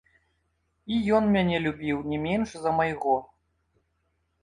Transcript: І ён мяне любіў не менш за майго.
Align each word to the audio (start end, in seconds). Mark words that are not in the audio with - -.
І 0.95 0.97
ён 1.19 1.23
мяне 1.35 1.61
любіў 1.67 1.97
не 2.15 2.19
менш 2.25 2.49
за 2.65 2.77
майго. 2.83 3.17